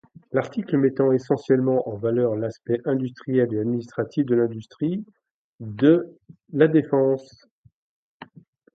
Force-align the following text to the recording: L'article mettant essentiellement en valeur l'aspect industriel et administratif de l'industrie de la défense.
L'article 0.31 0.77
mettant 0.77 1.11
essentiellement 1.11 1.87
en 1.87 1.95
valeur 1.95 2.35
l'aspect 2.35 2.81
industriel 2.85 3.53
et 3.53 3.59
administratif 3.59 4.25
de 4.25 4.33
l'industrie 4.33 5.05
de 5.59 6.17
la 6.53 6.67
défense. 6.67 7.47